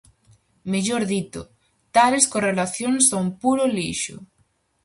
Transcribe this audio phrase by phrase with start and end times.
[0.71, 1.41] Mellor dito,
[1.95, 4.17] tales correlacións son puro lixo.